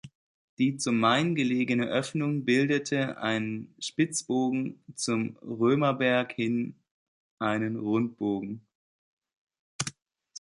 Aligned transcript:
Die 0.57 0.77
zum 0.77 0.97
Main 0.99 1.35
gelegene 1.35 1.85
Öffnung 1.85 2.43
bildete 2.43 3.19
einen 3.19 3.75
Spitzbogen, 3.77 4.83
zum 4.95 5.37
Römerberg 5.43 6.31
hin 6.33 6.75
einen 7.37 7.77
Rundbogen. 7.77 8.65